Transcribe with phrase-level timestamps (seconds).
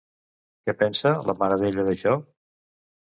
[0.69, 2.15] Què pensa la mare d'ella d'això?